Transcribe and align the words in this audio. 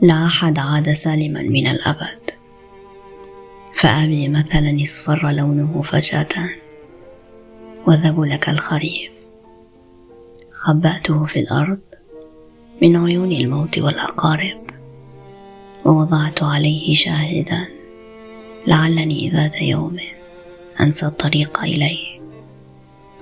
لا 0.00 0.26
أحد 0.26 0.58
عاد 0.58 0.92
سالما 0.92 1.42
من 1.42 1.66
الأبد. 1.66 2.30
فأبي 3.74 4.28
مثلا 4.28 4.82
اصفر 4.82 5.30
لونه 5.30 5.82
فجأة 5.82 6.50
وذبل 7.86 8.36
كالخريف 8.36 9.10
خبأته 10.52 11.24
في 11.24 11.40
الأرض 11.40 11.78
من 12.82 12.96
عيون 12.96 13.32
الموت 13.32 13.78
والأقارب. 13.78 14.66
ووضعت 15.84 16.42
عليه 16.42 16.94
شاهدا. 16.94 17.68
لعلني 18.66 19.28
ذات 19.28 19.62
يوم 19.62 19.96
أنسى 20.80 21.06
الطريق 21.06 21.60
إليه. 21.60 22.20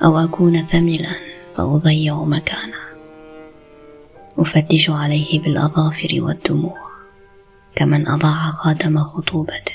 أو 0.05 0.19
أكون 0.19 0.67
ثملا 0.67 1.15
فأضيع 1.57 2.25
مكانه. 2.25 2.94
أفتش 4.39 4.91
عليه 4.91 5.43
بالأظافر 5.43 6.09
والدموع 6.19 6.79
كمن 7.77 8.09
أضاع 8.09 8.51
خاتم 8.51 9.05
خطوبته. 9.05 9.75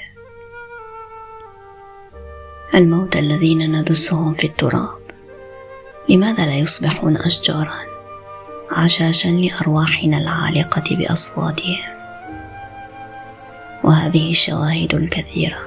الموت 2.75 3.15
الذين 3.15 3.79
ندسهم 3.79 4.33
في 4.33 4.47
التراب 4.47 4.99
لماذا 6.09 6.45
لا 6.45 6.55
يصبحون 6.55 7.17
أشجارا 7.17 7.75
عشاشا 8.71 9.27
لأرواحنا 9.27 10.17
العالقة 10.17 10.95
بأصواتهم؟ 10.95 11.99
وهذه 13.83 14.31
الشواهد 14.31 14.95
الكثيرة 14.95 15.59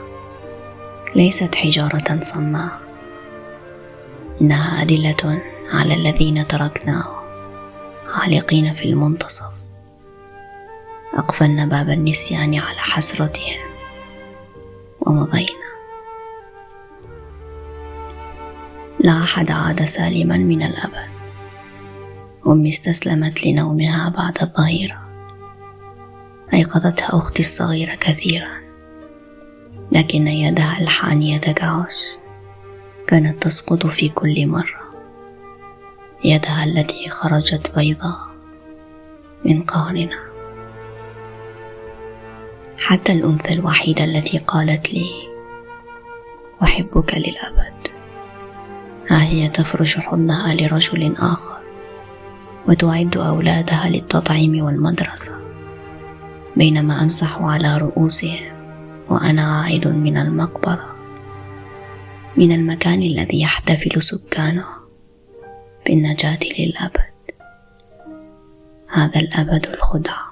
ليست 1.17 1.55
حجارة 1.55 2.21
صماء 2.21 2.81
إنها 4.41 4.83
أدلة 4.83 5.43
على 5.73 5.95
الذين 5.95 6.47
تركناهم. 6.47 7.22
عالقين 8.13 8.75
في 8.75 8.85
المنتصف. 8.85 9.51
أقفلنا 11.15 11.67
باب 11.67 11.89
النسيان 11.89 12.55
على 12.55 12.79
حسرتهم 12.79 13.61
ومضينا. 15.01 15.73
لا 19.01 19.23
أحد 19.23 19.51
عاد 19.51 19.85
سالما 19.85 20.37
من 20.37 20.63
الأبد. 20.63 21.11
أمي 22.47 22.69
استسلمت 22.69 23.47
لنومها 23.47 24.09
بعد 24.09 24.39
الظهيرة. 24.43 25.09
أيقظتها 26.55 27.19
أختي 27.19 27.41
الصغيرة 27.43 27.95
كثيرا. 27.95 28.63
لكن 29.93 30.29
يدها 30.29 30.81
الحانية 30.81 31.39
كعش 31.39 32.17
كانت 33.07 33.43
تسقط 33.43 33.87
في 33.87 34.09
كل 34.09 34.47
مرة. 34.47 34.82
يدها 36.25 36.65
التي 36.65 37.09
خرجت 37.09 37.73
بيضاء 37.77 38.19
من 39.45 39.63
قهرنا. 39.63 40.19
حتى 42.79 43.13
الأنثى 43.13 43.55
الوحيدة 43.55 44.05
التي 44.05 44.39
قالت 44.39 44.95
لي 44.95 45.11
أحبك 46.63 47.15
للأبد. 47.15 47.89
ها 49.11 49.23
هي 49.23 49.49
تفرش 49.49 49.99
حضنها 49.99 50.55
لرجل 50.55 51.15
آخر 51.19 51.63
وتعد 52.69 53.17
أولادها 53.17 53.89
للتطعيم 53.89 54.65
والمدرسة 54.65 55.33
بينما 56.57 57.03
أمسح 57.03 57.43
على 57.43 57.79
رؤوسهم 57.79 58.53
وأنا 59.11 59.43
عائد 59.43 59.89
من 59.89 60.17
المقبرة 60.17 60.97
من 62.37 62.53
المكان 62.53 63.03
الذي 63.03 63.41
يحتفل 63.41 64.03
سكانه. 64.03 64.82
بالنجاة 65.87 66.39
للأبد. 66.59 67.13
هذا 68.89 69.21
الأبد 69.21 69.67
الخدعة 69.67 70.32